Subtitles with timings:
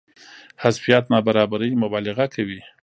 [0.63, 2.59] حذفيات نابرابرۍ مبالغه کوي.